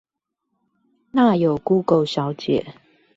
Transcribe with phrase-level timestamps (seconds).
[1.11, 2.73] 那有估狗小姐